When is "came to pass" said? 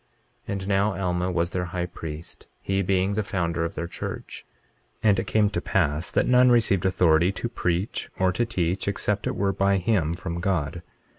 5.27-6.09